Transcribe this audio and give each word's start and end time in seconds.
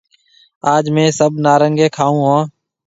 آج 0.73 0.85
ميه 0.95 1.11
سڀ 1.17 1.33
نارِينگِي 1.45 1.87
کاون 1.97 2.19
هون 2.29 2.41